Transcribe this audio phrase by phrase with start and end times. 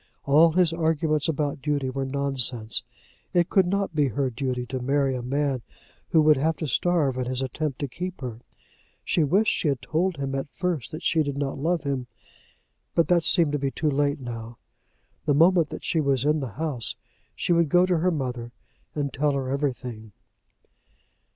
[0.25, 2.81] All his arguments about duty were nonsense.
[3.35, 5.61] It could not be her duty to marry a man
[6.09, 8.39] who would have to starve in his attempt to keep her.
[9.05, 12.07] She wished she had told him at first that she did not love him,
[12.95, 14.57] but that seemed to be too late now.
[15.25, 16.95] The moment that she was in the house
[17.35, 18.51] she would go to her mother
[18.95, 20.13] and tell her everything.